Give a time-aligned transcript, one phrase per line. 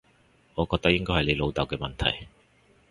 [0.55, 2.27] 我覺得應該係你老豆嘅問題